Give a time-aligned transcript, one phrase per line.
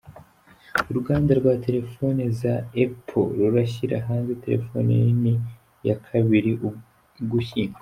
[0.89, 2.53] Uruganda rwa terefone za
[2.83, 5.43] epo rurashyira hanze terefoni nini ku
[5.89, 6.51] ya kabiri
[7.21, 7.79] Ugushyingo